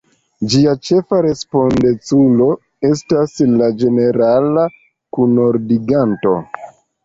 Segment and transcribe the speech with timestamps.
[0.51, 2.49] Ĝia ĉefa respondeculo
[2.91, 4.67] estas la Ĝenerala
[5.19, 6.37] Kunordiganto.